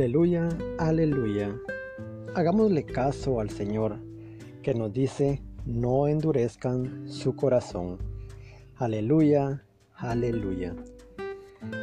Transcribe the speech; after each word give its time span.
Aleluya, 0.00 0.48
aleluya. 0.78 1.54
Hagámosle 2.34 2.86
caso 2.86 3.38
al 3.38 3.50
Señor 3.50 3.98
que 4.62 4.72
nos 4.72 4.94
dice, 4.94 5.42
no 5.66 6.08
endurezcan 6.08 7.06
su 7.06 7.36
corazón. 7.36 7.98
Aleluya, 8.76 9.62
aleluya. 9.94 10.74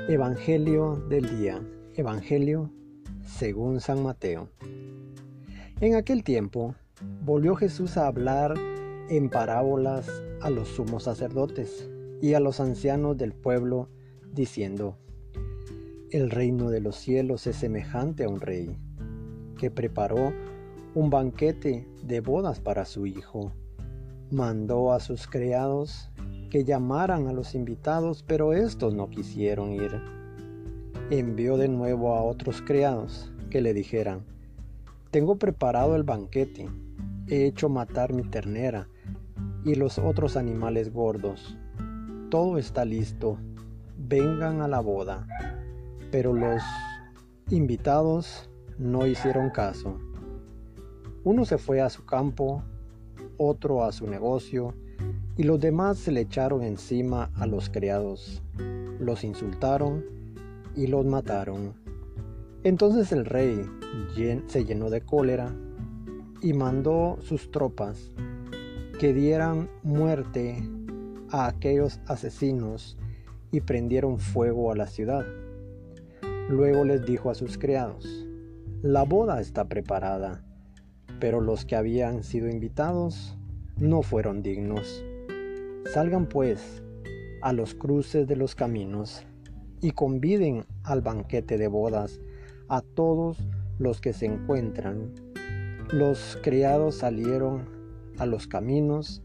Evangelio 0.10 0.96
del 1.08 1.38
día. 1.38 1.62
Evangelio 1.94 2.72
según 3.22 3.82
San 3.82 4.02
Mateo. 4.02 4.50
En 5.80 5.94
aquel 5.94 6.24
tiempo 6.24 6.74
volvió 7.24 7.56
Jesús 7.56 7.98
a 7.98 8.08
hablar 8.08 8.56
en 9.10 9.30
parábolas 9.30 10.10
a 10.42 10.50
los 10.50 10.70
sumos 10.70 11.04
sacerdotes 11.04 11.88
y 12.20 12.34
a 12.34 12.40
los 12.40 12.60
ancianos 12.62 13.16
del 13.16 13.34
pueblo, 13.34 13.90
diciendo, 14.34 14.98
El 16.10 16.30
reino 16.30 16.70
de 16.70 16.80
los 16.80 16.96
cielos 16.96 17.48
es 17.48 17.58
semejante 17.58 18.24
a 18.24 18.30
un 18.30 18.40
rey, 18.40 18.78
que 19.58 19.70
preparó 19.70 20.32
un 20.96 21.10
banquete 21.10 21.86
de 22.02 22.22
bodas 22.22 22.62
para 22.62 22.86
su 22.86 23.06
hijo. 23.06 23.52
Mandó 24.32 24.94
a 24.94 25.02
sus 25.02 25.28
criados 25.28 26.10
que 26.50 26.64
llamaran 26.64 27.28
a 27.28 27.34
los 27.34 27.56
invitados, 27.56 28.24
pero 28.26 28.54
estos 28.54 28.94
no 28.94 29.10
quisieron 29.10 29.74
ir. 29.74 30.02
Envió 31.10 31.58
de 31.58 31.68
nuevo 31.68 32.16
a 32.16 32.24
otros 32.24 32.62
criados 32.62 33.34
que 33.50 33.60
le 33.60 33.74
dijeran, 33.74 34.24
Tengo 35.12 35.36
preparado 35.36 35.98
el 35.98 36.04
banquete, 36.04 36.70
he 37.28 37.46
hecho 37.46 37.68
matar 37.68 38.14
mi 38.14 38.24
ternera 38.24 38.88
y 39.66 39.76
los 39.76 40.00
otros 40.00 40.38
animales 40.38 40.94
gordos. 40.94 41.58
Todo 42.32 42.58
está 42.58 42.86
listo, 42.86 43.38
vengan 43.98 44.62
a 44.62 44.70
la 44.70 44.80
boda. 44.80 45.28
Pero 46.12 46.34
los 46.34 46.62
invitados 47.50 48.50
no 48.78 49.06
hicieron 49.06 49.50
caso. 49.50 49.98
Uno 51.24 51.46
se 51.46 51.58
fue 51.58 51.82
a 51.82 51.90
su 51.90 52.06
campo, 52.06 52.64
otro 53.38 53.84
a 53.84 53.92
su 53.92 54.08
negocio, 54.08 54.74
y 55.36 55.44
los 55.44 55.60
demás 55.60 55.98
se 55.98 56.12
le 56.12 56.22
echaron 56.22 56.64
encima 56.64 57.30
a 57.36 57.46
los 57.46 57.70
criados, 57.70 58.42
los 59.00 59.24
insultaron 59.24 60.04
y 60.76 60.88
los 60.88 61.06
mataron. 61.06 61.74
Entonces 62.64 63.12
el 63.12 63.26
rey 63.26 63.66
se 64.48 64.66
llenó 64.66 64.90
de 64.90 65.02
cólera 65.02 65.54
y 66.42 66.54
mandó 66.54 67.18
sus 67.22 67.52
tropas 67.52 68.12
que 69.00 69.14
dieran 69.14 69.70
muerte 69.84 70.68
a 71.30 71.48
aquellos 71.48 72.00
asesinos 72.08 72.98
y 73.52 73.62
prendieron 73.62 74.18
fuego 74.18 74.72
a 74.72 74.76
la 74.76 74.88
ciudad. 74.88 75.26
Luego 76.50 76.86
les 76.86 77.06
dijo 77.06 77.30
a 77.30 77.36
sus 77.36 77.58
criados, 77.58 78.26
la 78.82 79.04
boda 79.04 79.42
está 79.42 79.66
preparada, 79.66 80.44
pero 81.20 81.42
los 81.42 81.66
que 81.66 81.76
habían 81.76 82.24
sido 82.24 82.48
invitados 82.48 83.38
no 83.78 84.02
fueron 84.02 84.42
dignos. 84.42 85.04
Salgan 85.94 86.28
pues 86.28 86.82
a 87.42 87.52
los 87.52 87.74
cruces 87.74 88.28
de 88.28 88.38
los 88.38 88.56
caminos 88.56 89.26
y 89.82 89.92
conviden 89.92 90.66
al 90.84 91.02
banquete 91.02 91.58
de 91.58 91.68
bodas 91.68 92.22
a 92.70 92.82
todos 92.82 93.38
los 93.78 94.00
que 94.00 94.14
se 94.14 94.28
encuentran. 94.28 95.14
Los 95.92 96.40
criados 96.42 96.96
salieron 96.96 97.68
a 98.20 98.26
los 98.26 98.48
caminos 98.48 99.22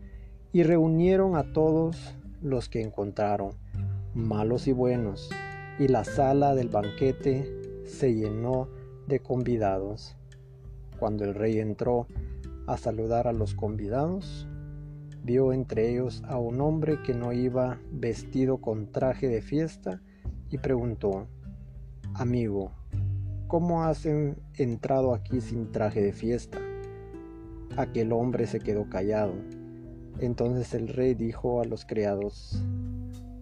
y 0.52 0.64
reunieron 0.64 1.36
a 1.36 1.52
todos 1.52 2.16
los 2.42 2.68
que 2.68 2.82
encontraron, 2.82 3.52
malos 4.12 4.66
y 4.66 4.72
buenos, 4.72 5.30
y 5.78 5.88
la 5.88 6.04
sala 6.04 6.54
del 6.54 6.68
banquete 6.68 7.82
se 7.84 8.14
llenó 8.14 8.68
de 9.06 9.20
convidados. 9.20 10.16
Cuando 10.98 11.24
el 11.24 11.34
rey 11.34 11.58
entró 11.58 12.06
a 12.66 12.76
saludar 12.76 13.26
a 13.26 13.32
los 13.32 13.54
convidados, 13.54 14.46
vio 15.24 15.52
entre 15.52 15.90
ellos 15.90 16.22
a 16.26 16.38
un 16.38 16.60
hombre 16.60 17.02
que 17.02 17.14
no 17.14 17.32
iba 17.32 17.80
vestido 17.90 18.58
con 18.58 18.92
traje 18.92 19.28
de 19.28 19.40
fiesta 19.40 20.02
y 20.50 20.58
preguntó, 20.58 21.26
Amigo, 22.14 22.70
¿cómo 23.48 23.84
has 23.84 24.06
entrado 24.06 25.14
aquí 25.14 25.40
sin 25.40 25.72
traje 25.72 26.02
de 26.02 26.12
fiesta? 26.12 26.58
Aquel 27.76 28.12
hombre 28.12 28.46
se 28.46 28.60
quedó 28.60 28.88
callado. 28.88 29.32
Entonces 30.20 30.74
el 30.74 30.88
rey 30.88 31.14
dijo 31.14 31.62
a 31.62 31.64
los 31.64 31.86
criados, 31.86 32.62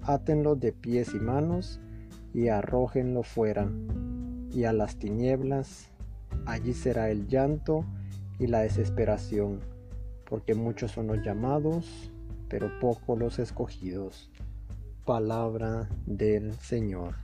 Átenlo 0.03 0.55
de 0.55 0.73
pies 0.73 1.13
y 1.15 1.19
manos 1.19 1.81
y 2.33 2.49
arrójenlo 2.49 3.23
fuera, 3.23 3.71
y 4.53 4.65
a 4.65 4.73
las 4.73 4.97
tinieblas, 4.97 5.91
allí 6.47 6.73
será 6.73 7.11
el 7.11 7.29
llanto 7.29 7.85
y 8.39 8.47
la 8.47 8.61
desesperación 8.61 9.61
porque 10.31 10.55
muchos 10.55 10.93
son 10.93 11.09
los 11.09 11.21
llamados, 11.23 12.13
pero 12.49 12.71
pocos 12.79 13.19
los 13.19 13.41
escogidos. 13.41 14.31
Palabra 15.05 15.89
del 16.07 16.55
Señor. 16.55 17.17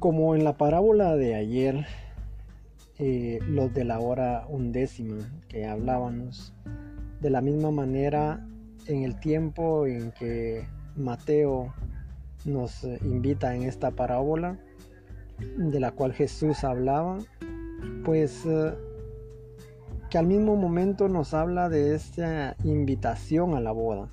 Como 0.00 0.34
en 0.34 0.42
la 0.42 0.56
parábola 0.56 1.14
de 1.16 1.36
ayer, 1.36 1.86
eh, 2.98 3.38
los 3.46 3.72
de 3.72 3.84
la 3.84 4.00
hora 4.00 4.46
undécima 4.48 5.30
que 5.48 5.64
hablábamos, 5.64 6.52
de 7.20 7.30
la 7.30 7.40
misma 7.40 7.70
manera 7.70 8.46
en 8.86 9.02
el 9.02 9.18
tiempo 9.20 9.86
en 9.86 10.12
que 10.12 10.66
Mateo 10.96 11.74
nos 12.44 12.84
invita 13.02 13.54
en 13.54 13.62
esta 13.62 13.90
parábola, 13.90 14.58
de 15.56 15.80
la 15.80 15.92
cual 15.92 16.12
Jesús 16.12 16.64
hablaba, 16.64 17.18
pues 18.04 18.44
eh, 18.46 18.74
que 20.10 20.18
al 20.18 20.26
mismo 20.26 20.56
momento 20.56 21.08
nos 21.08 21.34
habla 21.34 21.68
de 21.68 21.94
esta 21.94 22.56
invitación 22.64 23.54
a 23.54 23.60
la 23.60 23.72
boda. 23.72 24.08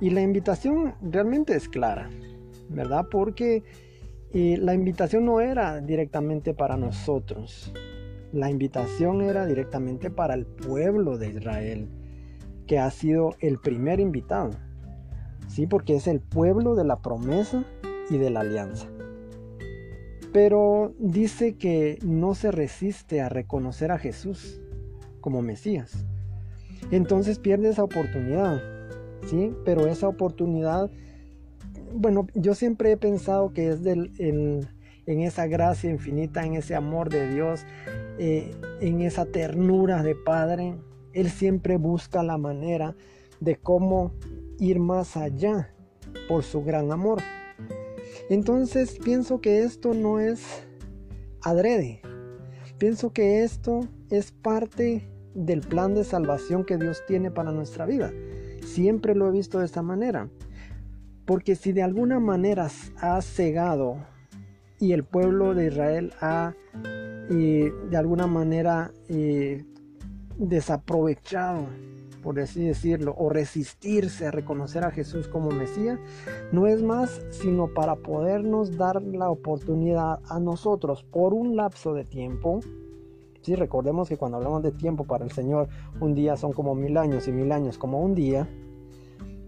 Y 0.00 0.10
la 0.10 0.22
invitación 0.22 0.94
realmente 1.02 1.54
es 1.54 1.68
clara, 1.68 2.10
¿verdad? 2.68 3.06
Porque 3.10 3.62
eh, 4.32 4.56
la 4.58 4.74
invitación 4.74 5.26
no 5.26 5.40
era 5.40 5.80
directamente 5.80 6.54
para 6.54 6.76
nosotros, 6.76 7.72
la 8.32 8.50
invitación 8.50 9.22
era 9.22 9.46
directamente 9.46 10.10
para 10.10 10.34
el 10.34 10.46
pueblo 10.46 11.18
de 11.18 11.30
Israel, 11.30 11.88
que 12.66 12.78
ha 12.78 12.90
sido 12.90 13.34
el 13.40 13.58
primer 13.58 14.00
invitado, 14.00 14.50
¿sí? 15.48 15.66
Porque 15.66 15.96
es 15.96 16.06
el 16.06 16.20
pueblo 16.20 16.74
de 16.74 16.84
la 16.84 17.00
promesa 17.00 17.64
y 18.10 18.18
de 18.18 18.30
la 18.30 18.40
alianza 18.40 18.88
pero 20.32 20.94
dice 20.98 21.56
que 21.56 21.98
no 22.02 22.34
se 22.34 22.50
resiste 22.50 23.20
a 23.20 23.28
reconocer 23.28 23.92
a 23.92 23.98
Jesús 23.98 24.60
como 25.20 25.42
Mesías. 25.42 26.06
Entonces 26.90 27.38
pierde 27.38 27.68
esa 27.68 27.84
oportunidad, 27.84 28.60
¿sí? 29.26 29.54
Pero 29.64 29.86
esa 29.86 30.08
oportunidad, 30.08 30.90
bueno, 31.94 32.26
yo 32.34 32.54
siempre 32.54 32.92
he 32.92 32.96
pensado 32.96 33.52
que 33.52 33.68
es 33.68 33.84
en, 33.86 34.66
esa 35.06 35.46
gracia 35.46 35.90
infinita, 35.90 36.44
en 36.44 36.54
ese 36.54 36.74
amor 36.74 37.10
de 37.10 37.32
Dios, 37.32 37.64
eh, 38.24 38.54
en 38.80 39.00
esa 39.00 39.26
ternura 39.26 40.04
de 40.04 40.14
Padre. 40.14 40.76
Él 41.12 41.28
siempre 41.28 41.76
busca 41.76 42.22
la 42.22 42.38
manera 42.38 42.94
de 43.40 43.56
cómo 43.56 44.12
ir 44.60 44.78
más 44.78 45.16
allá 45.16 45.74
por 46.28 46.44
su 46.44 46.62
gran 46.62 46.92
amor. 46.92 47.20
Entonces 48.30 48.96
pienso 49.02 49.40
que 49.40 49.64
esto 49.64 49.92
no 49.92 50.20
es 50.20 50.62
adrede. 51.42 52.00
Pienso 52.78 53.12
que 53.12 53.42
esto 53.42 53.88
es 54.08 54.30
parte 54.30 55.10
del 55.34 55.58
plan 55.58 55.92
de 55.96 56.04
salvación 56.04 56.64
que 56.64 56.76
Dios 56.78 57.02
tiene 57.08 57.32
para 57.32 57.50
nuestra 57.50 57.86
vida. 57.86 58.12
Siempre 58.64 59.16
lo 59.16 59.28
he 59.28 59.32
visto 59.32 59.58
de 59.58 59.64
esta 59.64 59.82
manera. 59.82 60.28
Porque 61.24 61.56
si 61.56 61.72
de 61.72 61.82
alguna 61.82 62.20
manera 62.20 62.68
ha 63.00 63.20
cegado 63.20 63.96
y 64.78 64.92
el 64.92 65.02
pueblo 65.02 65.54
de 65.54 65.66
Israel 65.66 66.12
ha 66.20 66.54
de 67.28 67.96
alguna 67.96 68.26
manera 68.26 68.92
eh, 69.08 69.64
desaprovechado 70.36 71.66
por 72.22 72.38
así 72.38 72.64
decirlo, 72.64 73.14
o 73.18 73.28
resistirse 73.28 74.26
a 74.26 74.30
reconocer 74.30 74.84
a 74.84 74.90
Jesús 74.90 75.28
como 75.28 75.50
Mesías, 75.50 75.98
no 76.52 76.66
es 76.66 76.82
más 76.82 77.20
sino 77.30 77.66
para 77.68 77.96
podernos 77.96 78.78
dar 78.78 79.02
la 79.02 79.28
oportunidad 79.28 80.20
a 80.28 80.38
nosotros 80.38 81.02
por 81.02 81.34
un 81.34 81.56
lapso 81.56 81.92
de 81.92 82.04
tiempo. 82.04 82.60
Sí, 83.42 83.56
recordemos 83.56 84.08
que 84.08 84.16
cuando 84.16 84.36
hablamos 84.36 84.62
de 84.62 84.70
tiempo 84.70 85.04
para 85.04 85.24
el 85.24 85.32
Señor, 85.32 85.68
un 86.00 86.14
día 86.14 86.36
son 86.36 86.52
como 86.52 86.76
mil 86.76 86.96
años 86.96 87.26
y 87.26 87.32
mil 87.32 87.50
años 87.50 87.76
como 87.76 88.00
un 88.00 88.14
día. 88.14 88.48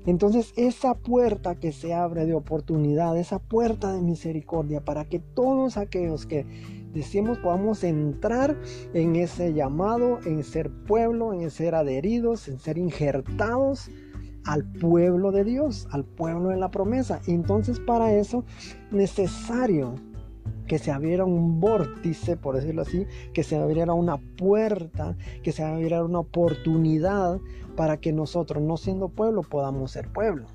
Entonces 0.04 0.52
esa 0.56 0.94
puerta 0.94 1.54
que 1.54 1.72
se 1.72 1.94
abre 1.94 2.26
de 2.26 2.34
oportunidad, 2.34 3.16
esa 3.16 3.38
puerta 3.38 3.92
de 3.92 4.02
misericordia 4.02 4.84
para 4.84 5.06
que 5.06 5.20
todos 5.20 5.78
aquellos 5.78 6.26
que 6.26 6.44
decimos 6.94 7.38
podamos 7.38 7.84
entrar 7.84 8.56
en 8.94 9.16
ese 9.16 9.52
llamado, 9.52 10.20
en 10.24 10.44
ser 10.44 10.70
pueblo, 10.70 11.34
en 11.34 11.50
ser 11.50 11.74
adheridos, 11.74 12.48
en 12.48 12.58
ser 12.58 12.78
injertados 12.78 13.90
al 14.46 14.64
pueblo 14.64 15.32
de 15.32 15.44
Dios, 15.44 15.88
al 15.90 16.04
pueblo 16.04 16.50
de 16.50 16.56
la 16.56 16.70
promesa. 16.70 17.20
Entonces 17.26 17.80
para 17.80 18.14
eso 18.14 18.44
necesario 18.90 19.94
que 20.66 20.78
se 20.78 20.90
abriera 20.90 21.24
un 21.24 21.60
vórtice, 21.60 22.36
por 22.36 22.54
decirlo 22.54 22.82
así, 22.82 23.06
que 23.32 23.42
se 23.42 23.56
abriera 23.56 23.92
una 23.92 24.16
puerta, 24.16 25.16
que 25.42 25.52
se 25.52 25.62
abriera 25.62 26.02
una 26.04 26.20
oportunidad 26.20 27.38
para 27.76 27.98
que 27.98 28.12
nosotros, 28.12 28.62
no 28.62 28.76
siendo 28.76 29.08
pueblo, 29.08 29.42
podamos 29.42 29.90
ser 29.90 30.08
pueblo. 30.08 30.46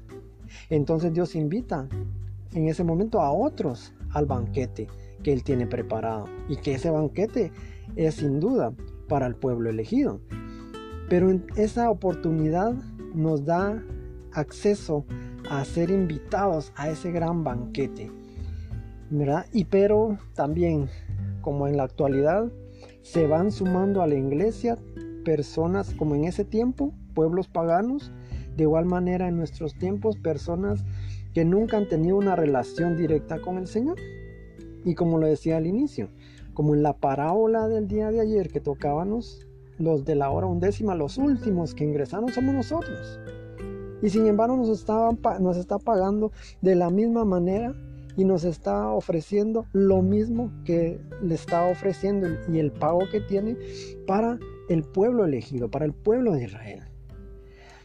Entonces 0.69 1.13
Dios 1.13 1.35
invita 1.35 1.87
en 2.53 2.67
ese 2.67 2.83
momento 2.83 3.21
a 3.21 3.31
otros 3.31 3.93
al 4.11 4.25
banquete 4.25 4.87
que 5.23 5.33
Él 5.33 5.43
tiene 5.43 5.67
preparado 5.67 6.27
y 6.47 6.57
que 6.57 6.75
ese 6.75 6.89
banquete 6.89 7.51
es 7.95 8.15
sin 8.15 8.39
duda 8.39 8.73
para 9.07 9.27
el 9.27 9.35
pueblo 9.35 9.69
elegido. 9.69 10.19
Pero 11.09 11.39
esa 11.55 11.89
oportunidad 11.89 12.73
nos 13.13 13.45
da 13.45 13.83
acceso 14.31 15.05
a 15.49 15.65
ser 15.65 15.89
invitados 15.89 16.71
a 16.75 16.89
ese 16.89 17.11
gran 17.11 17.43
banquete. 17.43 18.11
¿verdad? 19.09 19.45
Y 19.51 19.65
pero 19.65 20.17
también, 20.35 20.87
como 21.41 21.67
en 21.67 21.77
la 21.77 21.83
actualidad, 21.83 22.51
se 23.01 23.27
van 23.27 23.51
sumando 23.51 24.01
a 24.01 24.07
la 24.07 24.15
iglesia 24.15 24.77
personas 25.25 25.93
como 25.95 26.15
en 26.15 26.25
ese 26.25 26.45
tiempo, 26.45 26.93
pueblos 27.13 27.47
paganos, 27.47 28.11
de 28.55 28.63
igual 28.63 28.85
manera 28.85 29.27
en 29.27 29.37
nuestros 29.37 29.73
tiempos, 29.75 30.17
personas 30.17 30.83
que 31.33 31.45
nunca 31.45 31.77
han 31.77 31.87
tenido 31.87 32.17
una 32.17 32.35
relación 32.35 32.97
directa 32.97 33.39
con 33.39 33.57
el 33.57 33.67
Señor. 33.67 33.97
Y 34.85 34.95
como 34.95 35.17
lo 35.17 35.27
decía 35.27 35.57
al 35.57 35.67
inicio, 35.67 36.09
como 36.53 36.75
en 36.75 36.83
la 36.83 36.93
parábola 36.93 37.67
del 37.67 37.87
día 37.87 38.11
de 38.11 38.21
ayer 38.21 38.49
que 38.49 38.59
tocábamos, 38.59 39.45
los 39.77 40.05
de 40.05 40.15
la 40.15 40.29
hora 40.29 40.47
undécima, 40.47 40.95
los 40.95 41.17
últimos 41.17 41.73
que 41.73 41.85
ingresaron 41.85 42.29
somos 42.29 42.53
nosotros. 42.53 43.19
Y 44.01 44.09
sin 44.09 44.27
embargo 44.27 44.57
nos, 44.57 44.85
nos 45.39 45.57
está 45.57 45.79
pagando 45.79 46.31
de 46.61 46.75
la 46.75 46.89
misma 46.89 47.25
manera 47.25 47.73
y 48.15 48.25
nos 48.25 48.43
está 48.43 48.89
ofreciendo 48.89 49.65
lo 49.71 50.01
mismo 50.01 50.51
que 50.65 50.99
le 51.21 51.35
está 51.35 51.65
ofreciendo 51.65 52.27
y 52.51 52.59
el 52.59 52.71
pago 52.71 53.01
que 53.11 53.21
tiene 53.21 53.57
para 54.05 54.37
el 54.67 54.83
pueblo 54.83 55.25
elegido, 55.25 55.69
para 55.69 55.85
el 55.85 55.93
pueblo 55.93 56.33
de 56.33 56.43
Israel. 56.43 56.83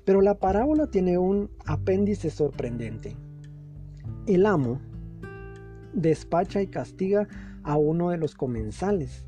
Pero 0.04 0.20
la 0.20 0.34
parábola 0.34 0.88
tiene 0.88 1.18
un 1.18 1.50
apéndice 1.64 2.30
sorprendente. 2.30 3.16
El 4.26 4.46
amo 4.46 4.80
despacha 5.94 6.60
y 6.62 6.66
castiga 6.66 7.28
a 7.62 7.76
uno 7.76 8.10
de 8.10 8.18
los 8.18 8.34
comensales 8.34 9.24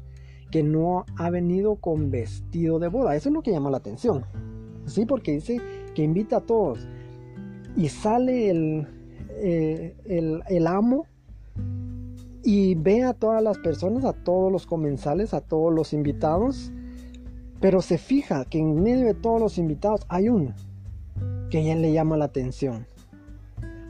que 0.51 0.63
no 0.63 1.05
ha 1.17 1.31
venido 1.31 1.77
con 1.77 2.11
vestido 2.11 2.79
de 2.79 2.89
boda. 2.89 3.17
Eso 3.17 3.29
es 3.29 3.35
lo 3.35 3.43
que 3.43 3.51
llama 3.51 3.71
la 3.71 3.79
atención. 3.79 4.25
Sí, 4.87 5.05
porque 5.05 5.33
dice 5.33 5.61
que 5.95 6.03
invita 6.03 6.39
a 6.39 6.41
todos. 6.41 6.87
Y 7.77 7.89
sale 7.89 8.51
el, 8.51 8.87
eh, 9.31 9.97
el, 10.05 10.43
el 10.49 10.67
amo 10.67 11.07
y 12.43 12.77
ve 12.77 13.03
a 13.03 13.13
todas 13.13 13.43
las 13.43 13.59
personas, 13.59 14.05
a 14.05 14.13
todos 14.13 14.53
los 14.53 14.67
comensales, 14.67 15.35
a 15.35 15.41
todos 15.41 15.75
los 15.75 15.93
invitados. 15.93 16.73
Pero 17.61 17.81
se 17.83 17.99
fija 17.99 18.45
que 18.45 18.59
en 18.59 18.83
medio 18.83 19.07
de 19.07 19.15
todos 19.15 19.41
los 19.41 19.59
invitados 19.59 20.07
hay 20.09 20.29
uno 20.29 20.55
que 21.51 21.65
ya 21.65 21.75
le 21.75 21.93
llama 21.93 22.17
la 22.17 22.27
atención. 22.27 22.87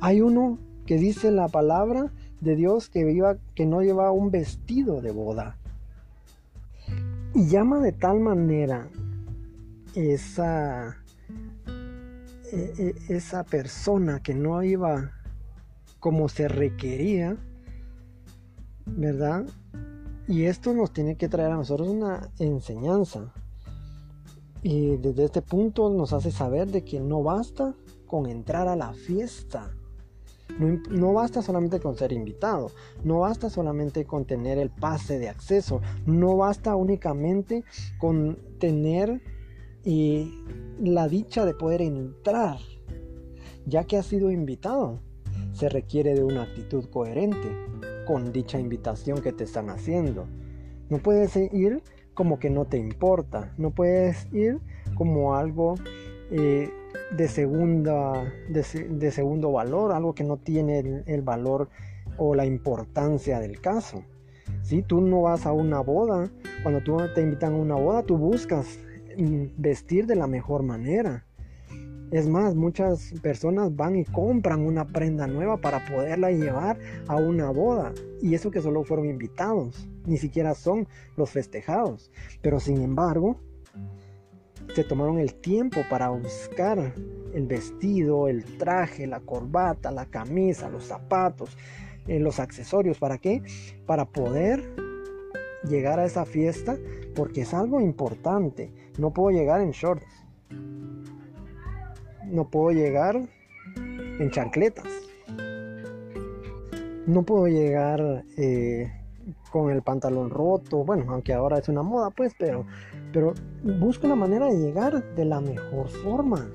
Hay 0.01 0.21
uno 0.21 0.59
que 0.87 0.97
dice 0.97 1.31
la 1.31 1.49
palabra 1.49 2.13
de 2.47 2.57
Dios 2.57 2.89
que, 2.89 3.11
iba, 3.11 3.37
que 3.55 3.67
no 3.67 3.83
llevaba 3.83 4.13
un 4.13 4.31
vestido 4.31 5.03
de 5.03 5.11
boda. 5.11 5.59
Y 7.35 7.49
llama 7.49 7.81
de 7.81 7.93
tal 7.93 8.21
manera 8.21 8.89
esa, 9.95 10.97
e, 12.53 12.73
e, 12.79 13.15
esa 13.15 13.45
persona 13.45 14.23
que 14.23 14.35
no 14.35 14.63
iba 14.63 15.13
como 16.01 16.29
se 16.29 16.49
requería, 16.49 17.37
¿verdad? 18.87 19.45
Y 20.29 20.45
esto 20.45 20.73
nos 20.73 20.93
tiene 20.93 21.17
que 21.17 21.29
traer 21.29 21.51
a 21.51 21.57
nosotros 21.57 21.89
una 21.89 22.31
enseñanza. 22.39 23.33
Y 24.63 24.97
desde 24.97 25.25
este 25.25 25.43
punto 25.43 25.91
nos 25.91 26.13
hace 26.13 26.31
saber 26.31 26.71
de 26.71 26.85
que 26.85 27.01
no 27.01 27.23
basta 27.23 27.75
con 28.07 28.27
entrar 28.27 28.69
a 28.69 28.77
la 28.77 28.93
fiesta 28.93 29.73
no, 30.59 31.13
basta 31.13 31.43
solamente 31.43 31.81
con 31.81 31.97
ser 31.97 32.13
invitado, 32.13 32.71
no 33.05 33.21
basta 33.21 33.51
solamente 33.51 34.05
con 34.05 34.25
tener 34.25 34.59
el 34.59 34.71
pase 34.71 35.19
de 35.19 35.29
acceso, 35.29 35.81
no 36.07 36.37
basta 36.37 36.77
únicamente 36.77 37.65
con 37.99 38.39
tener 38.59 39.21
la 40.81 41.09
dicha 41.09 41.45
de 41.45 41.55
poder 41.55 41.83
entrar, 41.83 42.59
ya 43.67 43.85
que 43.85 43.97
has 43.97 44.07
sido 44.07 44.31
invitado. 44.31 45.01
Se 45.53 45.69
requiere 45.69 46.15
de 46.15 46.23
una 46.23 46.43
actitud 46.43 46.85
coherente 46.91 47.49
con 48.07 48.33
dicha 48.33 48.59
invitación 48.59 49.23
que 49.23 49.33
te 49.33 49.45
están 49.45 49.71
haciendo. 49.71 50.27
No 50.91 50.99
puedes 50.99 51.35
ir 51.37 51.83
como 52.15 52.39
que 52.39 52.51
no 52.51 52.65
te 52.65 52.79
importa, 52.79 53.55
no 53.59 53.71
puedes 53.71 54.33
ir 54.33 54.61
como 54.95 55.35
algo 55.35 55.75
eh, 56.31 56.71
de, 57.17 57.29
segunda, 57.29 58.33
de, 58.49 59.11
segundo 59.11 59.53
valor, 59.53 59.93
algo 59.93 60.15
que 60.15 60.25
no 60.25 60.37
tiene 60.39 61.03
el, 61.07 61.23
valor 61.23 61.69
o 62.17 62.35
la 62.35 62.47
importancia 62.47 63.39
del 63.39 63.61
caso. 63.61 64.03
Si 64.63 64.83
tú 64.83 65.01
no 65.01 65.23
vas 65.23 65.47
a 65.47 65.53
una 65.53 65.81
boda, 65.81 66.31
cuando 66.63 66.81
tú 66.81 66.99
te 67.15 67.23
invitan 67.23 67.55
a 67.55 67.57
una 67.57 67.75
boda, 67.77 68.03
tú 68.03 68.17
buscas 68.17 68.79
mm, 69.17 69.45
vestir 69.57 70.07
de 70.07 70.17
la 70.17 70.27
mejor 70.27 70.63
manera. 70.63 71.25
Es 72.11 72.29
más, 72.29 72.55
muchas 72.55 73.13
personas 73.21 73.75
van 73.75 73.97
y 73.97 74.05
compran 74.05 74.61
una 74.61 74.87
prenda 74.87 75.27
nueva 75.27 75.57
para 75.57 75.85
poderla 75.87 76.31
llevar 76.31 76.79
a 77.09 77.17
una 77.17 77.51
boda. 77.51 77.93
Y 78.23 78.35
eso 78.35 78.51
que 78.51 78.61
solo 78.61 78.85
fueron 78.85 79.11
invitados, 79.11 79.89
ni 80.07 80.17
siquiera 80.17 80.55
son 80.55 80.87
los 81.17 81.31
festejados. 81.31 82.13
Pero 82.43 82.61
sin 82.61 82.83
embargo, 82.83 83.41
se 84.75 84.85
tomaron 84.85 85.19
el 85.19 85.35
tiempo 85.35 85.83
para 85.89 86.09
buscar 86.11 86.93
el 87.33 87.47
vestido, 87.47 88.29
el 88.29 88.45
traje, 88.59 89.07
la 89.07 89.21
corbata, 89.21 89.91
la 89.91 90.07
camisa, 90.07 90.69
los 90.69 90.85
zapatos, 90.85 91.57
eh, 92.07 92.19
los 92.19 92.41
accesorios. 92.41 92.99
¿Para 92.99 93.19
qué? 93.19 93.43
Para 93.87 94.05
poder 94.05 94.63
llegar 95.69 95.99
a 95.99 96.05
esa 96.05 96.25
fiesta 96.25 96.77
porque 97.15 97.43
es 97.43 97.55
algo 97.55 97.81
importante. 97.81 98.73
No 98.99 99.13
puedo 99.13 99.37
llegar 99.37 99.61
en 99.61 99.71
shorts. 99.71 100.07
No 102.25 102.49
puedo 102.51 102.71
llegar 102.73 103.21
en 103.77 104.31
chancletas. 104.31 104.87
No 107.07 107.23
puedo 107.23 107.47
llegar 107.47 108.25
eh, 108.37 108.93
con 109.51 109.71
el 109.71 109.83
pantalón 109.83 110.31
roto, 110.31 110.85
bueno, 110.85 111.05
aunque 111.09 111.33
ahora 111.33 111.59
es 111.59 111.69
una 111.69 111.83
moda, 111.83 112.11
pues, 112.11 112.35
pero, 112.39 112.67
pero 113.13 113.35
busco 113.63 114.07
la 114.07 114.17
manera 114.17 114.47
de 114.47 114.59
llegar 114.59 115.15
de 115.15 115.25
la 115.25 115.41
mejor 115.41 115.89
forma. 115.89 116.51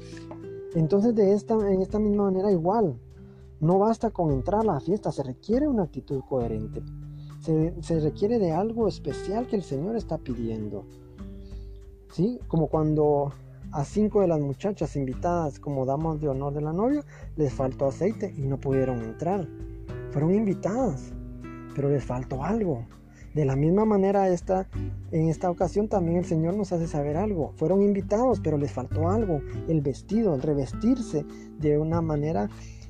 Entonces, 0.76 1.16
de 1.16 1.34
esta, 1.34 1.54
en 1.54 1.82
esta 1.82 2.00
misma 2.00 2.26
manera, 2.26 2.52
igual, 2.52 3.00
no 3.60 3.80
basta 3.80 4.10
con 4.12 4.32
entrar 4.32 4.62
a 4.62 4.74
la 4.74 4.80
fiesta, 4.80 5.12
se 5.12 5.24
requiere 5.24 5.68
una 5.68 5.84
actitud 5.84 6.22
coherente. 6.28 6.82
Se, 7.42 7.74
se 7.82 8.00
requiere 8.00 8.40
de 8.40 8.52
algo 8.52 8.88
especial 8.88 9.48
que 9.48 9.56
el 9.56 9.64
Señor 9.64 9.96
está 9.96 10.18
pidiendo. 10.18 10.86
¿Sí? 12.12 12.40
Como 12.48 12.68
cuando 12.68 13.32
a 13.72 13.86
cinco 13.86 14.22
de 14.22 14.28
las 14.28 14.40
muchachas 14.40 14.96
invitadas 14.96 15.60
como 15.60 15.86
damas 15.86 16.20
de 16.20 16.28
honor 16.28 16.54
de 16.54 16.62
la 16.62 16.74
novia 16.74 17.06
les 17.38 17.54
faltó 17.54 17.88
aceite 17.88 18.34
y 18.38 18.42
no 18.42 18.60
pudieron 18.60 19.02
entrar. 19.02 19.48
Fueron 20.12 20.36
invitadas, 20.36 21.14
pero 21.74 21.90
les 21.90 22.04
faltó 22.04 22.44
algo. 22.44 22.86
De 23.34 23.46
la 23.46 23.56
misma 23.56 23.86
manera 23.86 24.28
esta, 24.30 24.68
en 25.12 25.30
esta 25.30 25.50
ocasión 25.50 25.88
también 25.88 26.18
el 26.18 26.26
Señor 26.26 26.56
nos 26.56 26.74
hace 26.74 26.88
saber 26.88 27.16
algo. 27.16 27.54
Fueron 27.56 27.82
invitados, 27.82 28.42
pero 28.42 28.58
les 28.58 28.72
faltó 28.72 29.10
algo. 29.10 29.42
El 29.68 29.82
vestido, 29.82 30.36
el 30.36 30.42
revestirse 30.42 31.26
de 31.60 31.78
una 31.78 32.02
manera 32.02 32.50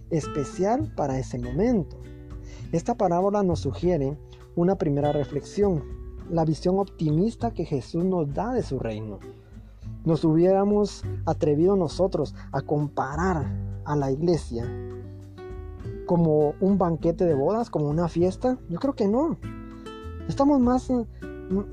especial 0.09 0.91
para 0.95 1.19
ese 1.19 1.37
momento. 1.37 1.97
Esta 2.71 2.95
parábola 2.95 3.43
nos 3.43 3.59
sugiere 3.59 4.17
una 4.55 4.77
primera 4.77 5.11
reflexión, 5.11 5.83
la 6.29 6.45
visión 6.45 6.79
optimista 6.79 7.51
que 7.51 7.65
Jesús 7.65 8.03
nos 8.03 8.33
da 8.33 8.53
de 8.53 8.63
su 8.63 8.79
reino. 8.79 9.19
Nos 10.05 10.23
hubiéramos 10.23 11.03
atrevido 11.25 11.75
nosotros 11.75 12.33
a 12.51 12.61
comparar 12.61 13.45
a 13.85 13.95
la 13.95 14.11
iglesia 14.11 14.65
como 16.05 16.55
un 16.59 16.77
banquete 16.77 17.25
de 17.25 17.35
bodas, 17.35 17.69
como 17.69 17.87
una 17.87 18.09
fiesta? 18.09 18.57
Yo 18.69 18.79
creo 18.79 18.95
que 18.95 19.07
no. 19.07 19.37
Estamos 20.27 20.59
más, 20.59 20.91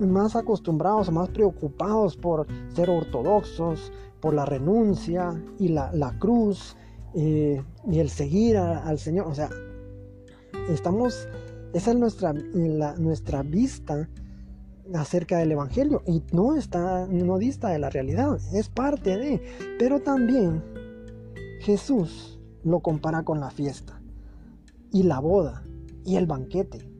más 0.00 0.36
acostumbrados, 0.36 1.10
más 1.10 1.28
preocupados 1.30 2.16
por 2.16 2.46
ser 2.74 2.90
ortodoxos, 2.90 3.92
por 4.20 4.34
la 4.34 4.44
renuncia 4.44 5.40
y 5.58 5.68
la, 5.68 6.16
cruz 6.18 6.76
eh, 7.14 7.62
y 7.88 7.98
el 7.98 8.10
seguir 8.10 8.56
al 8.56 8.98
Señor. 8.98 9.26
O 9.28 9.34
sea, 9.34 9.48
estamos, 10.68 11.28
esa 11.72 11.90
es 11.92 11.96
nuestra, 11.96 12.32
nuestra 12.32 13.42
vista 13.42 14.08
acerca 14.94 15.38
del 15.38 15.52
Evangelio 15.52 16.02
y 16.06 16.22
no 16.32 16.56
está, 16.56 17.06
no 17.06 17.38
dista 17.38 17.68
de 17.68 17.78
la 17.78 17.90
realidad, 17.90 18.38
es 18.54 18.68
parte 18.68 19.16
de, 19.18 19.42
pero 19.78 20.00
también 20.00 20.62
Jesús 21.60 22.40
lo 22.64 22.80
compara 22.80 23.22
con 23.22 23.40
la 23.40 23.50
fiesta 23.50 24.00
y 24.90 25.02
la 25.02 25.20
boda 25.20 25.62
y 26.04 26.16
el 26.16 26.26
banquete. 26.26 26.97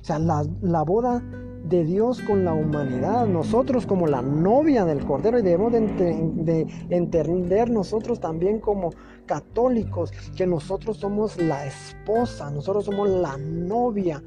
O 0.00 0.04
sea, 0.04 0.18
la, 0.18 0.44
la 0.62 0.82
boda 0.82 1.22
de 1.70 1.84
Dios 1.84 2.20
con 2.22 2.44
la 2.44 2.52
humanidad, 2.52 3.26
nosotros 3.28 3.86
como 3.86 4.06
la 4.06 4.22
novia 4.22 4.84
del 4.84 5.06
Cordero 5.06 5.38
y 5.38 5.42
debemos 5.42 5.72
de, 5.72 6.66
entender 6.90 7.70
nosotros 7.70 8.18
también 8.18 8.60
como 8.60 8.90
católicos 9.26 10.10
que 10.36 10.46
nosotros 10.46 10.96
somos 10.96 11.40
la 11.40 11.66
esposa, 11.66 12.50
nosotros 12.50 12.86
somos 12.86 13.08
la 13.08 13.36
novia, 13.36 14.22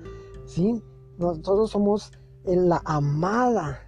¿sí? 0.46 0.82
Nosotros 1.18 1.72
somos 1.72 2.13
la 2.46 2.82
amada 2.86 3.82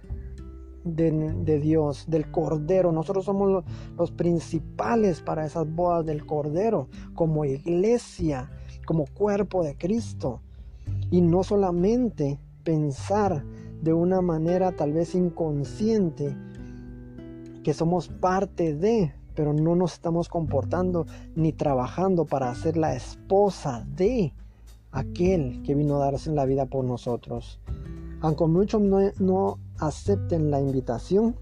de, 0.84 1.58
Dios, 1.60 2.04
del 2.08 2.30
Cordero. 2.30 2.92
Nosotros 2.92 3.24
somos 3.24 3.64
los 3.96 4.10
principales 4.12 5.20
para 5.22 5.46
esas 5.46 5.66
bodas 5.74 6.04
del 6.04 6.26
Cordero, 6.26 6.88
como 7.14 7.44
iglesia, 7.44 8.50
como 8.86 9.06
cuerpo 9.06 9.64
de 9.64 9.76
Cristo. 9.76 10.42
Y 11.10 11.20
no 11.20 11.42
solamente 11.42 12.40
pensar 12.64 13.44
de 13.82 13.92
una 13.92 14.20
manera 14.20 14.72
tal 14.72 14.92
vez 14.92 15.14
inconsciente 15.14 16.36
que 17.62 17.74
somos 17.74 18.08
parte 18.08 18.74
de, 18.74 19.12
pero 19.34 19.52
no 19.52 19.76
nos 19.76 19.94
estamos 19.94 20.28
comportando 20.28 21.06
ni 21.34 21.52
trabajando 21.52 22.24
para 22.24 22.54
ser 22.54 22.76
la 22.76 22.94
esposa 22.94 23.86
de 23.96 24.32
aquel 24.92 25.62
que 25.62 25.74
vino 25.74 25.96
a 25.96 26.06
darse 26.06 26.32
la 26.32 26.46
vida 26.46 26.66
por 26.66 26.84
nosotros. 26.84 27.60
Aunque 28.20 28.46
muchos 28.46 28.80
no, 28.80 28.98
no 29.18 29.58
acepten 29.78 30.50
la 30.50 30.60
invitación, 30.60 31.36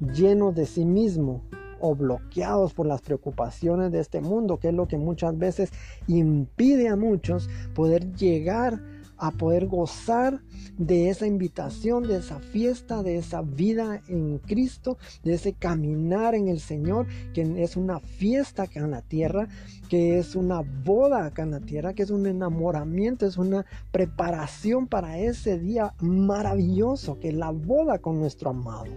llenos 0.00 0.54
de 0.54 0.66
sí 0.66 0.84
mismo 0.84 1.42
o 1.82 1.94
bloqueados 1.94 2.72
por 2.72 2.86
las 2.86 3.02
preocupaciones 3.02 3.92
de 3.92 4.00
este 4.00 4.22
mundo, 4.22 4.58
que 4.58 4.68
es 4.68 4.74
lo 4.74 4.88
que 4.88 4.96
muchas 4.96 5.36
veces 5.36 5.70
impide 6.06 6.88
a 6.88 6.96
muchos 6.96 7.50
poder 7.74 8.14
llegar 8.14 8.80
a 9.22 9.30
poder 9.30 9.68
gozar 9.68 10.40
de 10.78 11.08
esa 11.08 11.28
invitación, 11.28 12.08
de 12.08 12.16
esa 12.16 12.40
fiesta, 12.40 13.04
de 13.04 13.18
esa 13.18 13.42
vida 13.42 14.02
en 14.08 14.38
Cristo, 14.38 14.98
de 15.22 15.34
ese 15.34 15.52
caminar 15.52 16.34
en 16.34 16.48
el 16.48 16.58
Señor, 16.58 17.06
que 17.32 17.62
es 17.62 17.76
una 17.76 18.00
fiesta 18.00 18.64
acá 18.64 18.80
en 18.80 18.90
la 18.90 19.02
tierra, 19.02 19.46
que 19.88 20.18
es 20.18 20.34
una 20.34 20.62
boda 20.62 21.24
acá 21.24 21.44
en 21.44 21.52
la 21.52 21.60
tierra, 21.60 21.94
que 21.94 22.02
es 22.02 22.10
un 22.10 22.26
enamoramiento, 22.26 23.24
es 23.24 23.38
una 23.38 23.64
preparación 23.92 24.88
para 24.88 25.16
ese 25.20 25.56
día 25.56 25.94
maravilloso, 26.00 27.20
que 27.20 27.28
es 27.28 27.34
la 27.34 27.50
boda 27.50 28.00
con 28.00 28.18
nuestro 28.18 28.50
amado. 28.50 28.90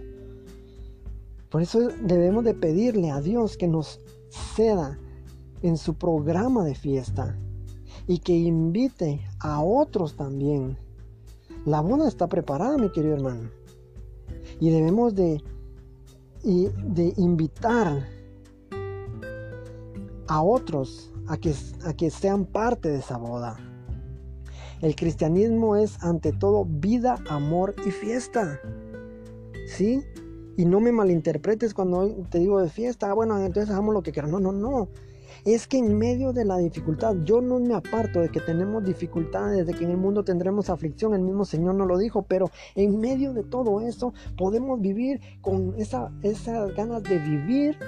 Por 1.50 1.62
eso 1.62 1.88
debemos 2.02 2.44
de 2.44 2.54
pedirle 2.54 3.10
a 3.10 3.20
Dios 3.20 3.56
que 3.56 3.68
nos 3.68 4.00
ceda 4.54 4.98
en 5.62 5.76
su 5.76 5.94
programa 5.94 6.64
de 6.64 6.74
fiesta, 6.74 7.36
y 8.06 8.18
que 8.18 8.34
invite 8.34 9.20
a 9.40 9.62
otros 9.62 10.16
también. 10.16 10.78
La 11.64 11.80
boda 11.80 12.08
está 12.08 12.28
preparada, 12.28 12.78
mi 12.78 12.90
querido 12.90 13.14
hermano. 13.14 13.50
Y 14.60 14.70
debemos 14.70 15.14
de, 15.14 15.42
invitar 17.16 18.06
a 20.28 20.42
otros 20.42 21.12
a 21.26 21.36
que 21.36 22.10
sean 22.10 22.44
parte 22.44 22.88
de 22.88 22.98
esa 22.98 23.16
boda. 23.18 23.56
El 24.80 24.94
cristianismo 24.94 25.76
es 25.76 26.02
ante 26.02 26.32
todo 26.32 26.64
vida, 26.64 27.18
amor 27.28 27.74
y 27.84 27.90
fiesta. 27.90 28.60
¿Sí? 29.68 30.02
Y 30.56 30.64
no 30.64 30.80
me 30.80 30.92
malinterpretes 30.92 31.74
cuando 31.74 32.08
te 32.30 32.38
digo 32.38 32.60
de 32.60 32.70
fiesta, 32.70 33.10
ah, 33.10 33.14
bueno, 33.14 33.38
entonces 33.38 33.70
hagamos 33.70 33.94
lo 33.94 34.02
que 34.02 34.12
queramos. 34.12 34.40
No, 34.40 34.52
no, 34.52 34.70
no 34.70 34.88
es 35.46 35.68
que 35.68 35.78
en 35.78 35.96
medio 35.96 36.32
de 36.32 36.44
la 36.44 36.58
dificultad, 36.58 37.14
yo 37.24 37.40
no 37.40 37.60
me 37.60 37.74
aparto 37.74 38.20
de 38.20 38.30
que 38.30 38.40
tenemos 38.40 38.84
dificultades, 38.84 39.64
de 39.64 39.74
que 39.74 39.84
en 39.84 39.92
el 39.92 39.96
mundo 39.96 40.24
tendremos 40.24 40.68
aflicción, 40.68 41.14
el 41.14 41.20
mismo 41.20 41.44
Señor 41.44 41.76
nos 41.76 41.86
lo 41.86 41.98
dijo, 41.98 42.22
pero 42.22 42.50
en 42.74 42.98
medio 42.98 43.32
de 43.32 43.44
todo 43.44 43.80
eso 43.80 44.12
podemos 44.36 44.80
vivir 44.80 45.20
con 45.40 45.74
esa, 45.78 46.10
esas 46.22 46.74
ganas 46.74 47.04
de 47.04 47.20
vivir, 47.20 47.78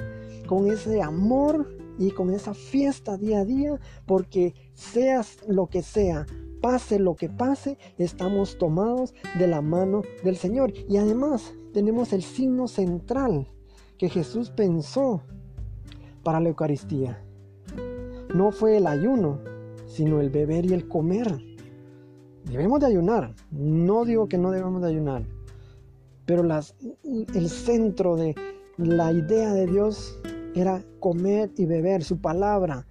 con 0.47 0.71
ese 0.71 1.03
amor 1.03 1.69
y 1.99 2.13
con 2.13 2.31
esa 2.33 2.55
fiesta 2.55 3.17
día 3.17 3.41
a 3.41 3.45
día, 3.45 3.81
porque 4.07 4.55
seas 4.75 5.39
lo 5.49 5.67
que 5.67 5.83
sea, 5.83 6.27
pase 6.63 7.01
lo 7.01 7.17
que 7.17 7.29
pase, 7.29 7.77
estamos 7.99 8.57
tomados 8.57 9.15
de 9.37 9.49
la 9.49 9.63
mano 9.63 10.03
del 10.23 10.37
Señor. 10.37 10.73
Y 10.89 10.99
además 10.99 11.55
tenemos 11.73 12.13
el 12.13 12.23
signo 12.23 12.69
central 12.69 13.47
que 13.99 14.09
Jesús 14.09 14.51
pensó 14.51 15.23
para 16.23 16.41
la 16.41 16.49
Eucaristía 16.49 17.23
no 18.35 18.53
fue 18.53 18.77
el 18.77 18.87
ayuno, 18.87 19.41
sino 19.87 20.21
el 20.21 20.31
beber 20.31 20.67
y 20.67 20.75
el 20.75 20.89
comer. 20.89 21.41
Debemos 22.45 22.81
de 22.81 22.87
ayunar, 22.87 23.35
no 23.51 24.05
digo 24.05 24.29
que 24.29 24.39
no 24.39 24.51
debemos 24.51 24.83
de 24.83 24.89
ayunar, 24.89 25.23
pero 26.25 26.43
el 26.43 27.49
centro 27.49 28.17
de 28.17 28.35
la 28.77 29.13
idea 29.13 29.53
de 29.53 29.67
Dios 29.67 30.19
era 30.55 30.83
comer 31.01 31.51
y 31.57 31.67
beber 31.67 32.05
su 32.05 32.21
palabra, 32.21 32.87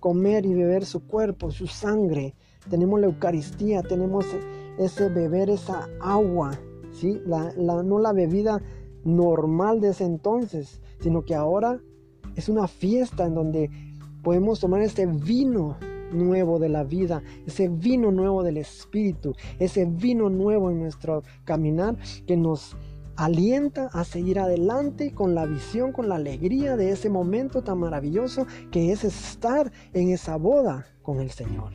comer 0.00 0.46
y 0.46 0.54
beber 0.54 0.84
su 0.84 1.06
cuerpo, 1.06 1.50
su 1.50 1.66
sangre. 1.66 2.34
Tenemos 2.70 3.00
la 3.00 3.06
Eucaristía, 3.06 3.82
tenemos 3.82 4.26
ese 4.78 5.08
beber 5.08 5.50
esa 5.50 5.88
agua, 6.00 6.58
¿sí? 6.92 7.20
La, 7.26 7.52
la, 7.56 7.82
no 7.82 7.98
la 7.98 8.12
bebida 8.12 8.62
normal 9.04 9.80
de 9.80 9.90
ese 9.90 10.04
entonces, 10.04 10.80
sino 11.00 11.24
que 11.24 11.34
ahora 11.34 11.80
es 12.36 12.48
una 12.48 12.68
fiesta 12.68 13.26
en 13.26 13.34
donde 13.34 13.70
podemos 14.22 14.60
tomar 14.60 14.82
este 14.82 15.06
vino 15.06 15.76
nuevo 16.12 16.58
de 16.58 16.68
la 16.68 16.84
vida, 16.84 17.22
ese 17.46 17.68
vino 17.68 18.12
nuevo 18.12 18.42
del 18.42 18.58
Espíritu, 18.58 19.34
ese 19.58 19.86
vino 19.86 20.28
nuevo 20.28 20.70
en 20.70 20.80
nuestro 20.80 21.22
caminar 21.44 21.96
que 22.26 22.36
nos 22.36 22.76
alienta 23.16 23.88
a 23.92 24.04
seguir 24.04 24.38
adelante 24.38 25.12
con 25.12 25.34
la 25.34 25.46
visión, 25.46 25.92
con 25.92 26.08
la 26.08 26.16
alegría 26.16 26.76
de 26.76 26.90
ese 26.90 27.10
momento 27.10 27.62
tan 27.62 27.78
maravilloso 27.78 28.46
que 28.70 28.92
es 28.92 29.04
estar 29.04 29.70
en 29.92 30.10
esa 30.10 30.36
boda 30.36 30.86
con 31.02 31.20
el 31.20 31.30
Señor. 31.30 31.72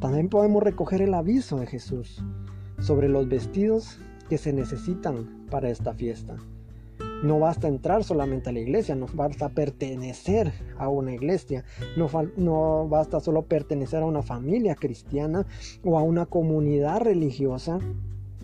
También 0.00 0.28
podemos 0.28 0.62
recoger 0.62 1.02
el 1.02 1.14
aviso 1.14 1.58
de 1.58 1.66
Jesús 1.66 2.22
sobre 2.80 3.08
los 3.08 3.28
vestidos 3.28 3.98
que 4.28 4.38
se 4.38 4.52
necesitan 4.52 5.46
para 5.50 5.70
esta 5.70 5.94
fiesta. 5.94 6.36
No 7.22 7.40
basta 7.40 7.66
entrar 7.66 8.04
solamente 8.04 8.50
a 8.50 8.52
la 8.52 8.60
iglesia, 8.60 8.94
no 8.94 9.06
basta 9.12 9.48
pertenecer 9.48 10.52
a 10.78 10.88
una 10.88 11.12
iglesia, 11.12 11.64
no, 11.96 12.08
no 12.36 12.86
basta 12.88 13.18
solo 13.18 13.42
pertenecer 13.42 14.02
a 14.02 14.06
una 14.06 14.22
familia 14.22 14.76
cristiana 14.76 15.44
o 15.82 15.98
a 15.98 16.02
una 16.02 16.26
comunidad 16.26 17.00
religiosa 17.00 17.80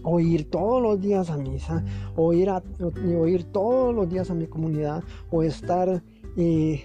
o 0.04 0.20
ir 0.20 0.50
todos 0.50 0.82
los 0.82 1.00
días 1.00 1.30
a 1.30 1.36
misa, 1.36 1.82
o 2.14 2.32
ir, 2.32 2.50
a, 2.50 2.62
ir 3.26 3.44
todos 3.44 3.94
los 3.94 4.08
días 4.08 4.30
a 4.30 4.34
mi 4.34 4.46
comunidad, 4.46 5.02
o 5.30 5.42
estar 5.42 6.02
eh, 6.36 6.84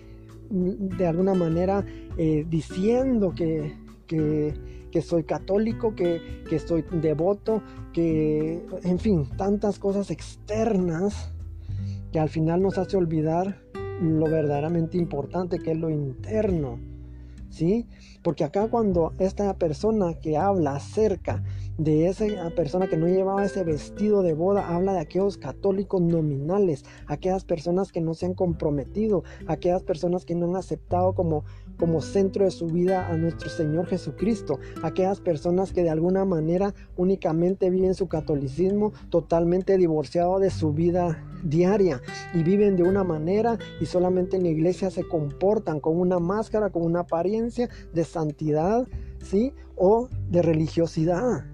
de 0.50 1.08
alguna 1.08 1.34
manera 1.34 1.86
eh, 2.18 2.46
diciendo 2.50 3.34
que, 3.36 3.74
que, 4.10 5.02
soy 5.02 5.24
católico, 5.24 5.96
que, 5.96 6.44
que 6.50 6.60
soy 6.60 6.84
devoto, 6.92 7.62
que, 7.94 8.66
en 8.84 9.00
fin, 9.00 9.30
tantas 9.38 9.80
cosas 9.80 10.12
externas 10.12 11.32
que 12.12 12.20
al 12.20 12.30
final 12.30 12.62
nos 12.62 12.78
hace 12.78 12.98
olvidar 12.98 13.62
lo 14.02 14.26
verdaderamente 14.26 14.98
importante 14.98 15.60
que 15.60 15.72
es 15.72 15.78
lo 15.78 15.90
interno. 15.90 16.80
¿Sí? 17.50 17.88
Porque 18.22 18.44
acá 18.44 18.68
cuando 18.68 19.14
esta 19.18 19.56
persona 19.56 20.14
que 20.22 20.38
habla 20.38 20.76
acerca 20.76 21.44
de 21.80 22.08
esa 22.08 22.26
persona 22.56 22.88
que 22.88 22.98
no 22.98 23.08
llevaba 23.08 23.44
ese 23.44 23.64
vestido 23.64 24.22
de 24.22 24.34
boda, 24.34 24.68
habla 24.68 24.94
de 24.94 25.00
aquellos 25.00 25.38
católicos 25.38 26.02
nominales, 26.02 26.84
aquellas 27.08 27.46
personas 27.46 27.92
que 27.92 28.02
no 28.02 28.14
se 28.14 28.26
han 28.26 28.34
comprometido, 28.34 29.24
aquellas 29.48 29.82
personas 29.82 30.26
que 30.26 30.36
no 30.36 30.46
han 30.48 30.58
aceptado 30.58 31.14
como 31.16 31.46
como 31.80 32.02
centro 32.02 32.44
de 32.44 32.52
su 32.52 32.68
vida 32.68 33.08
a 33.08 33.16
nuestro 33.16 33.50
Señor 33.50 33.88
Jesucristo. 33.88 34.60
Aquellas 34.84 35.22
personas 35.22 35.72
que 35.72 35.82
de 35.82 35.90
alguna 35.90 36.26
manera 36.26 36.76
únicamente 36.98 37.70
viven 37.70 37.96
su 37.96 38.08
catolicismo 38.08 38.92
totalmente 39.10 39.78
divorciado 39.78 40.40
de 40.40 40.52
su 40.52 40.74
vida 40.74 41.24
diaria 41.42 42.02
y 42.34 42.44
viven 42.44 42.76
de 42.76 42.84
una 42.84 43.06
manera 43.06 43.58
y 43.80 43.86
solamente 43.86 44.36
en 44.36 44.44
la 44.44 44.50
iglesia 44.50 44.92
se 44.92 45.08
comportan 45.08 45.80
con 45.80 45.98
una 45.98 46.20
máscara, 46.20 46.70
con 46.70 46.84
una 46.84 47.02
apariencia 47.02 47.70
de 47.94 48.04
santidad, 48.04 48.86
¿sí? 49.24 49.54
O 49.78 50.10
de 50.30 50.42
religiosidad. 50.42 51.46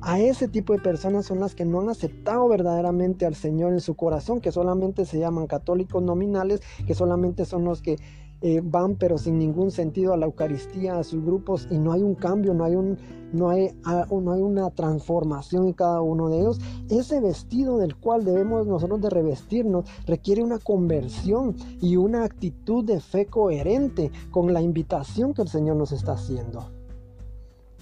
A 0.00 0.20
ese 0.20 0.46
tipo 0.46 0.72
de 0.72 0.78
personas 0.78 1.26
son 1.26 1.40
las 1.40 1.54
que 1.54 1.64
no 1.64 1.80
han 1.80 1.88
aceptado 1.88 2.48
verdaderamente 2.48 3.26
al 3.26 3.34
Señor 3.34 3.72
en 3.72 3.80
su 3.80 3.96
corazón, 3.96 4.40
que 4.40 4.52
solamente 4.52 5.04
se 5.04 5.18
llaman 5.18 5.48
católicos 5.48 6.02
nominales, 6.02 6.60
que 6.86 6.94
solamente 6.94 7.44
son 7.44 7.64
los 7.64 7.82
que 7.82 7.96
eh, 8.40 8.60
van 8.62 8.94
pero 8.94 9.18
sin 9.18 9.36
ningún 9.36 9.72
sentido 9.72 10.12
a 10.12 10.16
la 10.16 10.26
Eucaristía, 10.26 10.96
a 10.96 11.02
sus 11.02 11.24
grupos 11.24 11.66
y 11.72 11.78
no 11.78 11.92
hay 11.92 12.02
un 12.02 12.14
cambio, 12.14 12.54
no 12.54 12.62
hay, 12.62 12.76
un, 12.76 12.96
no 13.32 13.50
hay, 13.50 13.70
no 13.84 14.32
hay 14.32 14.40
una 14.40 14.70
transformación 14.70 15.66
en 15.66 15.72
cada 15.72 16.00
uno 16.00 16.28
de 16.28 16.38
ellos. 16.38 16.60
Ese 16.88 17.20
vestido 17.20 17.78
del 17.78 17.96
cual 17.96 18.24
debemos 18.24 18.68
nosotros 18.68 19.00
de 19.00 19.10
revestirnos 19.10 19.86
requiere 20.06 20.44
una 20.44 20.60
conversión 20.60 21.56
y 21.80 21.96
una 21.96 22.22
actitud 22.22 22.84
de 22.84 23.00
fe 23.00 23.26
coherente 23.26 24.12
con 24.30 24.52
la 24.52 24.62
invitación 24.62 25.34
que 25.34 25.42
el 25.42 25.48
Señor 25.48 25.74
nos 25.74 25.90
está 25.90 26.12
haciendo. 26.12 26.70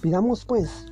Pidamos 0.01 0.43
pues 0.45 0.87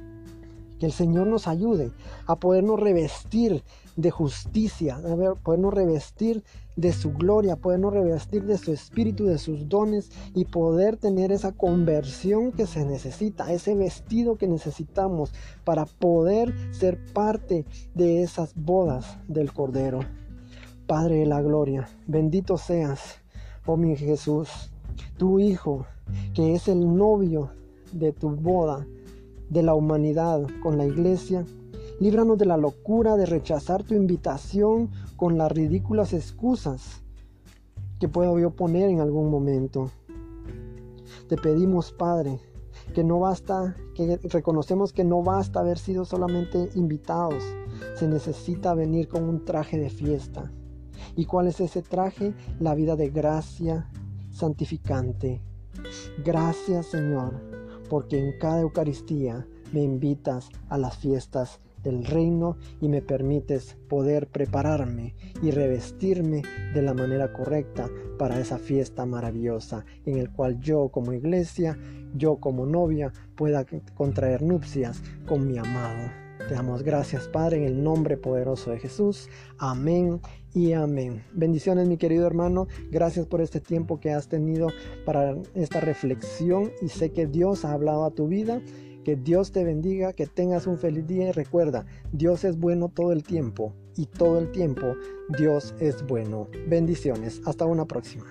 que 0.86 0.90
el 0.90 0.94
Señor 0.94 1.26
nos 1.26 1.48
ayude 1.48 1.92
a 2.28 2.36
podernos 2.36 2.80
revestir 2.80 3.64
de 3.96 4.12
justicia, 4.12 4.98
a 4.98 5.34
podernos 5.34 5.74
revestir 5.74 6.44
de 6.76 6.94
su 6.94 7.12
gloria, 7.14 7.56
podernos 7.56 7.92
revestir 7.92 8.44
de 8.44 8.60
su 8.60 8.72
espíritu, 8.72 9.26
de 9.26 9.40
sus 9.40 9.68
dones 9.68 10.12
y 10.36 10.46
poder 10.46 10.98
tener 10.98 11.32
esa 11.32 11.54
conversión 11.54 12.52
que 12.52 12.68
se 12.68 12.86
necesita, 12.86 13.52
ese 13.52 13.74
vestido 13.74 14.36
que 14.36 14.48
necesitamos 14.48 15.34
para 15.64 15.86
poder 15.88 16.54
ser 16.72 17.04
parte 17.14 17.66
de 17.96 18.22
esas 18.22 18.54
bodas 18.54 19.18
del 19.28 19.54
Cordero. 19.54 20.02
Padre 20.86 21.16
de 21.20 21.26
la 21.26 21.42
gloria, 21.42 21.90
bendito 22.06 22.58
seas, 22.58 23.22
oh 23.66 23.76
mi 23.76 23.96
Jesús, 23.96 24.72
tu 25.18 25.40
Hijo, 25.40 25.88
que 26.36 26.54
es 26.54 26.68
el 26.68 26.96
novio 26.96 27.50
de 27.92 28.12
tu 28.12 28.30
boda 28.30 28.86
de 29.50 29.64
la 29.64 29.76
humanidad 29.76 30.46
con 30.62 30.78
la 30.78 30.86
iglesia. 30.86 31.46
Líbranos 32.00 32.38
de 32.38 32.46
la 32.46 32.58
locura 32.58 33.16
de 33.16 33.26
rechazar 33.26 33.84
tu 33.84 33.94
invitación 33.94 34.90
con 35.16 35.38
las 35.38 35.52
ridículas 35.52 36.14
excusas 36.14 37.02
que 38.00 38.10
puedo 38.10 38.38
yo 38.40 38.52
poner 38.52 38.90
en 38.90 39.00
algún 39.00 39.30
momento. 39.30 39.92
Te 41.30 41.38
pedimos, 41.38 41.92
Padre, 41.92 42.40
que 42.94 43.04
no 43.04 43.20
basta, 43.20 43.76
que 43.96 44.18
reconocemos 44.24 44.94
que 44.94 45.04
no 45.04 45.24
basta 45.24 45.60
haber 45.60 45.78
sido 45.78 46.06
solamente 46.06 46.70
invitados, 46.76 47.44
se 47.96 48.08
necesita 48.08 48.74
venir 48.74 49.08
con 49.08 49.24
un 49.24 49.46
traje 49.46 49.78
de 49.78 49.90
fiesta. 49.90 50.52
¿Y 51.16 51.26
cuál 51.26 51.48
es 51.48 51.60
ese 51.62 51.82
traje? 51.82 52.34
La 52.60 52.76
vida 52.76 52.96
de 52.96 53.10
gracia 53.10 53.90
santificante. 54.32 55.42
Gracias, 56.24 56.88
Señor, 56.88 57.42
porque 57.90 58.18
en 58.20 58.38
cada 58.40 58.62
Eucaristía 58.62 59.48
me 59.74 59.82
invitas 59.82 60.50
a 60.70 60.78
las 60.78 60.98
fiestas 60.98 61.60
del 61.84 62.04
reino 62.04 62.58
y 62.82 62.90
me 62.90 63.02
permites 63.02 63.78
poder 63.88 64.28
prepararme 64.28 65.16
y 65.42 65.52
revestirme 65.52 66.42
de 66.74 66.82
la 66.82 66.94
manera 66.94 67.32
correcta 67.32 67.90
para 68.18 68.40
esa 68.40 68.58
fiesta 68.58 69.06
maravillosa 69.06 69.86
en 70.06 70.18
el 70.18 70.32
cual 70.32 70.60
yo 70.60 70.90
como 70.90 71.14
iglesia, 71.14 71.78
yo 72.16 72.38
como 72.38 72.66
novia 72.66 73.14
pueda 73.36 73.66
contraer 73.94 74.42
nupcias 74.42 75.02
con 75.28 75.48
mi 75.48 75.58
amado. 75.58 76.25
Te 76.48 76.54
damos 76.54 76.84
gracias 76.84 77.28
Padre 77.28 77.58
en 77.58 77.64
el 77.64 77.84
nombre 77.84 78.18
poderoso 78.18 78.70
de 78.70 78.78
Jesús. 78.78 79.30
Amén 79.58 80.22
y 80.54 80.74
amén. 80.74 81.24
Bendiciones 81.34 81.88
mi 81.88 81.98
querido 81.98 82.28
hermano. 82.28 82.68
Gracias 82.92 83.26
por 83.26 83.42
este 83.42 83.60
tiempo 83.60 84.00
que 84.00 84.12
has 84.12 84.28
tenido 84.28 84.68
para 85.06 85.36
esta 85.56 85.80
reflexión 85.80 86.72
y 86.84 86.90
sé 86.90 87.12
que 87.12 87.26
Dios 87.26 87.66
ha 87.66 87.74
hablado 87.74 88.06
a 88.06 88.12
tu 88.12 88.28
vida. 88.28 88.62
Que 89.04 89.16
Dios 89.16 89.52
te 89.52 89.64
bendiga, 89.64 90.14
que 90.14 90.28
tengas 90.28 90.68
un 90.68 90.78
feliz 90.78 91.06
día 91.06 91.30
y 91.30 91.32
recuerda, 91.32 91.86
Dios 92.12 92.44
es 92.44 92.58
bueno 92.58 92.90
todo 92.90 93.12
el 93.12 93.24
tiempo 93.24 93.74
y 93.96 94.08
todo 94.08 94.40
el 94.40 94.52
tiempo 94.52 94.96
Dios 95.38 95.74
es 95.80 96.06
bueno. 96.06 96.48
Bendiciones. 96.68 97.42
Hasta 97.46 97.66
una 97.66 97.86
próxima. 97.86 98.26